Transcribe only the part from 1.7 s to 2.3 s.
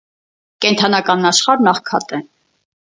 աղքատ է։